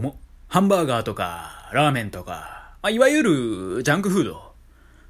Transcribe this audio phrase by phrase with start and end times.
[0.00, 0.12] どう。
[0.48, 4.52] ハンバーガーとか、ラーメンとか、まあ、いわゆるジャンクフード。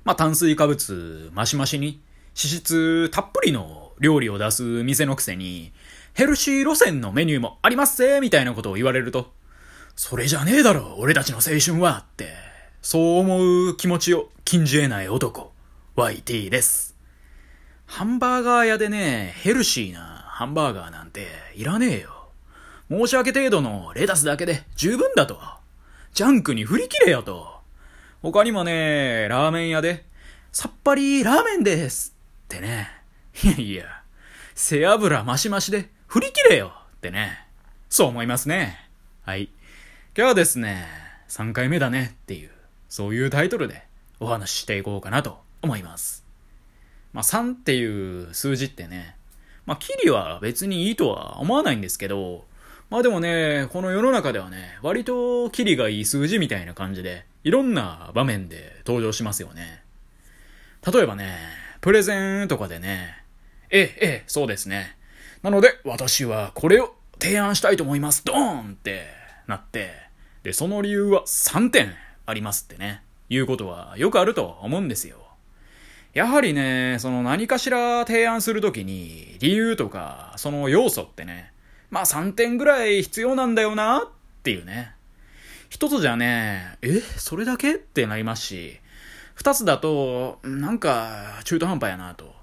[0.05, 2.01] まあ、炭水化物、マシマシに、
[2.37, 5.73] 脂質たっぷりの料理を出す店のくせに、
[6.15, 9.33] ヘルシー路線のメニューもありますぜみたいなことを言われると、
[9.97, 12.29] それじゃねえだろ、俺たちの青春はって、
[12.83, 15.53] そう思う気持ちを禁じ得ない男、
[15.97, 16.97] YT です。
[17.87, 22.14] ハンバーガー屋でね、ヘルシーなハンバーガーなんていらねえよ。
[22.91, 25.41] 申し訳程度のレタスだけで十分だと。
[26.13, 27.61] ジャンクに振り切れよと。
[28.23, 30.05] 他にもね、ラーメン屋で、
[30.53, 32.89] さっぱりラーメンですってね。
[33.43, 34.03] いやいや、
[34.55, 37.49] 背脂マシマシで振り切れよってね。
[37.89, 38.89] そう思いますね。
[39.23, 39.51] はい。
[40.17, 40.87] 今日はですね、
[41.29, 42.51] 3回目だねっていう、
[42.89, 43.85] そういうタイトルで
[44.21, 46.25] お話ししていこうかなと思います。
[47.13, 49.17] まあ3っていう数字ってね、
[49.67, 52.45] まあキリは別にいいとは思わないんですけど、
[52.95, 59.83] まあでもね、この世の中ではね、割とキリがいい数字みたいな感じで、いろんな場面で登場しますよね。
[60.87, 61.37] 例えばね、
[61.81, 63.21] プレゼンとかでね、
[63.69, 64.97] ええ、ええ、そうですね。
[65.43, 68.25] なので、私はこれを提案したいと思います。
[68.25, 69.09] ドーンって
[69.49, 69.91] なって、
[70.45, 71.93] で、その理由は3点
[72.27, 75.17] ありますってね、いうことはよくあると思うんですよ。
[76.13, 81.54] やはりね、その何かしら提案するときに、理由とか、その要素ってね、
[81.95, 84.09] まあ3点ぐらい必要なんだよなっ
[84.43, 84.97] ていうね。
[85.71, 87.77] 一つじゃね、え、それだけ？
[87.77, 88.81] ってなりますし、
[89.37, 92.35] 二つだと、なんか中途半端やなと。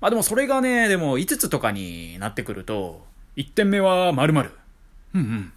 [0.00, 3.04] まあでもそれがね、でも5つとかになってくると、
[3.36, 4.52] 1点目は〇〇。
[5.14, 5.52] うんうん。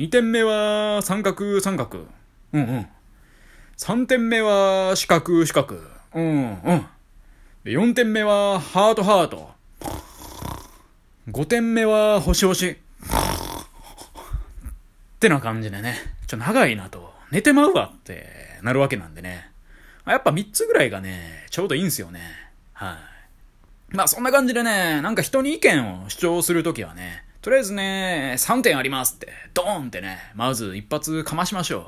[0.00, 2.04] 2点目は三角三角。
[2.52, 2.86] うんうん。
[3.76, 5.76] 3点目は四角四角。
[6.14, 6.86] うんうん。
[7.62, 9.59] で、4点目はハートハート。
[11.32, 12.70] 5点目は星星。
[12.70, 12.76] っ
[15.20, 19.50] てな感じでね、ちょ、長いなと、寝てまうわってなるわけなんでね。
[20.06, 22.20] やっぱ3つぐらいがね、ちょうどいいんすよね。
[22.72, 22.98] は
[23.92, 23.94] い。
[23.96, 31.84] まあそんな感じでね、なんか人に意見を主張するときはね、とりあえずね、3点ありますって、ドーンってね、まず一発かましましょう。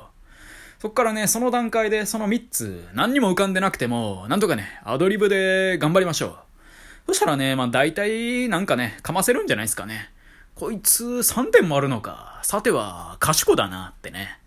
[0.79, 6.52] そっからね、その段階でその3つ、何にも浮かんでなくても、なんとかね、アドリブで頑張りましょう。
[7.07, 10.09] そしたらね、まあ大体なんかね、かませるんじゃないですかね。
[10.55, 12.39] こいつ3点もあるのか。
[12.43, 14.39] さては賢だなってね。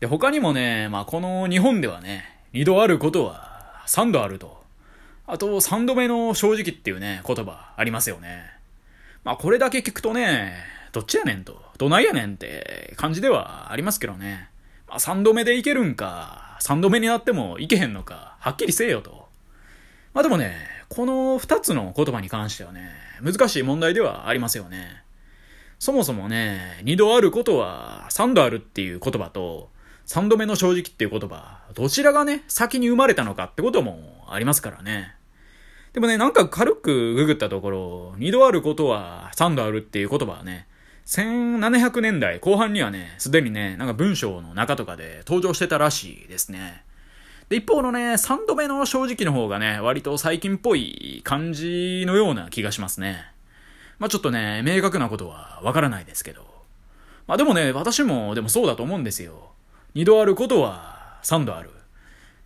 [0.00, 4.62] で、他にもね、まあこの日本ではね、2度あることは3度あると。
[5.26, 8.44] あと3度目の正直っていうね、言葉ありますよね。
[9.24, 10.56] まあこれだけ聞くとね、
[10.92, 14.50] どっちやねんと、どないやねんって感じではありますけどね。
[14.88, 19.21] まあ3度目でいけるんか、3度目になってもいけへんのか、はっきりせえよと。
[20.14, 20.54] まあでもね、
[20.88, 22.90] この二つの言葉に関してはね、
[23.22, 25.02] 難しい問題ではありますよね。
[25.78, 29.70] そもそもね、二度あることは三度あるっていう言葉と、
[30.04, 35.14] 三度目の正直っていう言葉、どちらがね、先に生まれたのかってこともありますからね。
[35.92, 40.66] でもね、なんか軽くググったところ、二度あることは三度あるっていう言葉はね、
[41.06, 46.84] 1700年代後半にはね、すでにね、なんか文章の中とかで登場してたらしいですね。
[47.48, 53.24] で、一方のね、三度目の正直の方がね、割と最近っぽい感じのような気がしますね。
[53.98, 56.46] まあちょっとね、明確なことはわからないですけど。
[57.26, 59.52] まあでもね、私もでもそうだと思うんですよ。
[59.94, 61.70] 二度あることは三度ある。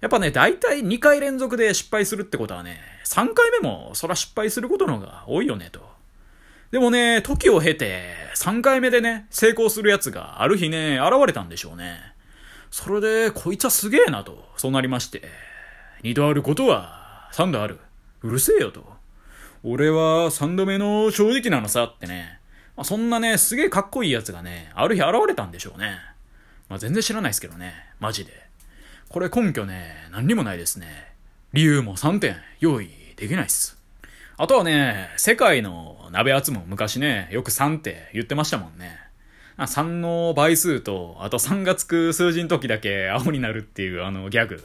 [0.01, 5.81] やっぱね、大体2回連続で失敗するってことはね、3回目もそら失敗することの方が多いよねと。
[6.71, 12.16] でもね、時を経て3回目でね、成功するやつがある日ね、現れたんでしょうね。
[12.77, 15.23] それで、こいつはすげえなと、そうなりまして。
[16.03, 17.79] 二度あることは、三度ある。
[18.21, 18.85] うるせえよと。
[19.63, 22.39] 俺は三度目の正直なのさってね。
[22.77, 25.97] まあ、そんなね、すげえかっこいいやつがね、ある日現れたんでしょうね。
[26.69, 27.73] まあ、全然知らないですけどね。
[27.99, 28.33] マジで。
[29.09, 31.15] これ根拠ね、何にもないですね。
[31.55, 33.79] 理由も3点用意できないっす。
[34.37, 39.06] あとはね、世界の鍋集も昔ね、よく3って言ってましたもんね。
[39.59, 44.63] 3の倍数と、あと3がつく数字の時だけ青になるっていうあのギャグ。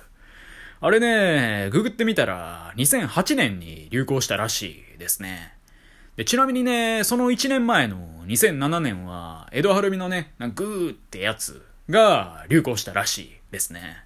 [0.82, 5.54] あれね、ググってみたら2008年に流行したらしいですね。
[6.18, 14.04] でちなみにね、その1年前の2007年は、江戸晴美のね、グーってやつが流行したらしいですね。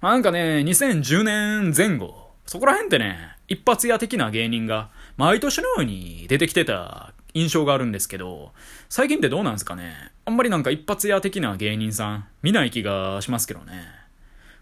[0.00, 8.52] まあ、なんかね、2010年前後、そこら辺ってね、一発屋的な芸人が毎年のように出てきてた印象があるんですけど、
[8.88, 9.94] 最近ってどうなんですかね？
[10.24, 13.84] あんまりなんか一発屋的な芸人さん見ない気がしますけどね。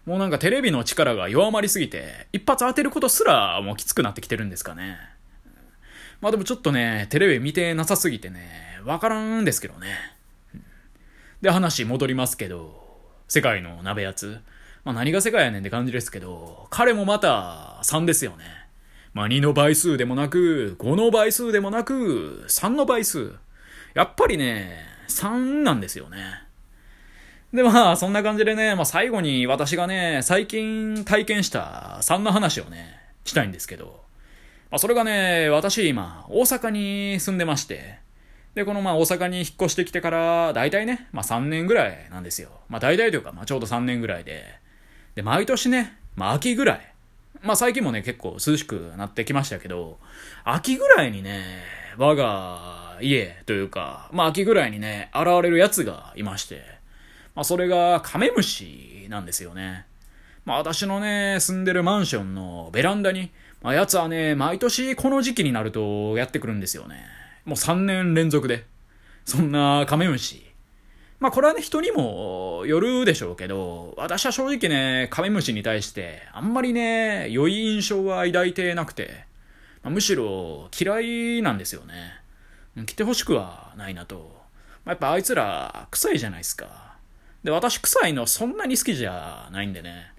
[0.05, 4.97] もうなんかテレビの力が弱まりすぎて、一発当てることすらもうきつくなってきてるんですかね。
[6.21, 9.97] まあでもちょっとね、テレビ見てなさすぎてね、わからんですけどね。
[11.41, 12.85] で、話戻りますけど、
[13.27, 14.39] 世界の鍋やつ。
[14.85, 18.66] まあ何が世界やねんって感じですけど、彼もまた3ですよね。
[19.17, 23.33] まあ2の倍数でもなく、5の倍数でもなく、3の倍数。
[23.95, 26.43] やっぱりね、3なんですよね。
[27.51, 34.03] で、まあ、そんな感じでね、まあ最後に私がね、最近体験した3の話をね、したいんですけど、
[34.69, 37.97] まあそれがね、私今、大阪に住んでまして、
[38.53, 42.49] で、このまあ大阪に引っ越してきてから、大体ね、まあ3年ぐらいなんですよ。
[42.69, 44.43] まあ大体というか、まあちょうど3年ぐらいで。
[45.15, 46.93] で、毎年ね、まあ秋ぐらい。
[47.41, 49.99] まあ最近もね、結構涼しくなってきましたけど、
[50.43, 51.43] 秋ぐらいにね、
[51.97, 56.63] 我が家というか、まあ秋ぐらいにね、現れるやつがいまして、
[57.35, 59.85] まあそれがカメムシなんですよね。
[60.45, 63.31] まあ私のね、住んでるマンションのベランダに、
[63.61, 67.05] まあやつはね、毎年この時期になるとやってくるんですよね。
[67.45, 68.65] もう3年連続で。
[69.25, 70.46] そんなカメムシ。
[71.19, 79.25] まあこれはね、人にもよるでしょうけど、私は正直ね、カメムシに対して、あんまりね、良い印象は抱いてなくて、
[79.81, 80.99] まあ、むしろ嫌
[81.37, 81.95] いなんですよね。
[82.85, 84.37] 来てほしくはないなと。
[84.85, 86.97] まあ、やっぱあいつら臭いじゃないですか。
[87.43, 90.11] で、私臭いのそんなに好きじゃないんでね。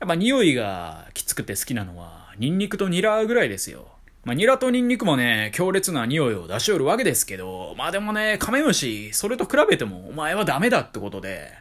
[0.00, 3.88] やっぱ匂いがきつくて好きなのは、ニンニクとニラぐらいですよ。
[4.26, 11.52] まあ、ニラとニンニクもね、強烈な匂いを出しおるわけですけど、まあでもね、カメムシ、それと比べてもお前はダメだってことで、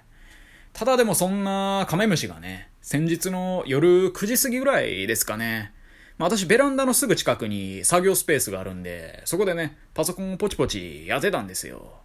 [0.73, 5.73] ただでもそんなカメムシがね、先日の夜9時過ぎぐらいですかね、
[6.17, 11.99] まあ私ベランダのすぐ近くに作業スペースがあるんで、そこでね、パソコンをポチポチやってたんですよ。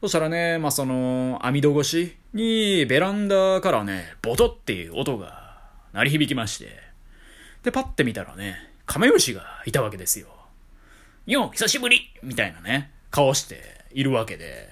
[0.00, 5.60] そしたらね、まあその、網戸越しにベランダからね、ボトっていう音が
[5.92, 6.76] 鳴り響きまして、
[7.62, 10.28] で、パッて見たらね、カメムシがいたわけですよ。
[11.26, 14.68] よう久しぶりみたいなね、顔しているわけで。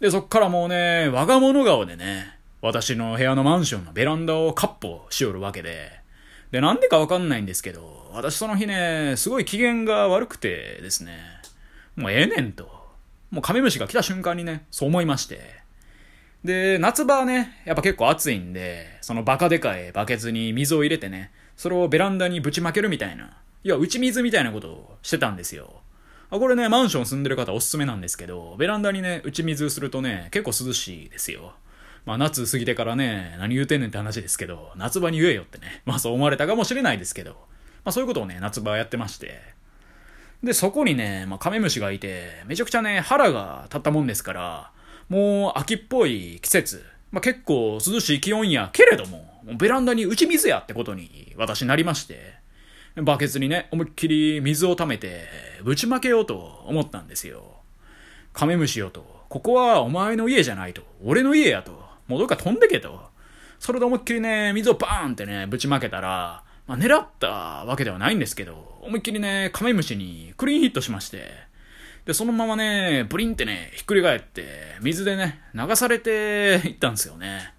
[0.00, 5.90] で、そっからもうね、我が物顔でね、私の部屋のマンションのベランダをカッポしおるわけで。
[6.50, 11.18] で、なんでかわかんないんですけど、私その日ね、すごい機嫌が悪くてですね、
[11.96, 12.82] もうええねんと。
[13.30, 15.40] もうカメムシが来た瞬間にね、そう思いまして。
[16.44, 25.82] で、夏場はね、やっぱ結構暑いんで、そのバカでかいバケツに水を入れてね、それをベランダにぶちまけるみたいな、いや、打ち水みたいなことをしてたんですよ。
[26.30, 31.54] あ、これね、マンション住んでる方おすすめなんですけど、ベランダにね、打ち水するとね、結構涼しいですよ。
[32.04, 37.32] まあ夏過ぎてからね、何言うてんねんって話ですけど、夏場に言えよってね、まあそう思われたかもしれないですけど、
[37.84, 39.40] まあそういうことをね、夏場やってまして。
[40.42, 44.72] で、そこにね、まあカメムシがいて、めちゃくちゃね、腹が立ったもんですから、
[45.08, 52.34] もう秋っぽい季節、まあ結構涼しい気温やけれども、ベランダに打ち水やってことに私なりまして、
[52.96, 55.24] バケツにね、思いっきり水を溜めて、
[55.64, 57.62] ぶちまけようと思ったんですよ。
[58.32, 63.00] カメムシよと、ここはお前の家じゃないと、俺の家やと、もうどっか飛んでけと。
[63.58, 67.28] それで思いっきりね、水をバーンってね、ぶちまけたら、まあ、狙った
[67.64, 71.30] わけではないんですけど、思いっきりね、カメムシにクリーンヒットしまして、
[72.04, 77.54] で、そのままね、ブリンってね、ひっくり返って、水でね、流されていったんですよね。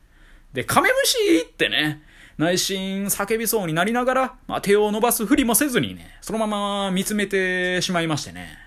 [0.54, 2.02] で、カメムシってね、
[2.38, 8.58] 内心叫びそうになりながら、まあ、手を伸ばすふりもせずにね、そのまま見つめてしまいましてね。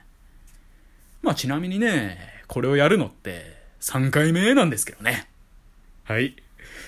[1.23, 5.29] まあちなみにね、これをやるのって3回目なんですけどね。
[6.05, 6.37] はい。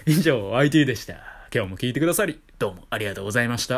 [0.07, 1.15] 以上、IT でした。
[1.53, 3.77] 今日も聞いてくださり、どうもありがとうございました。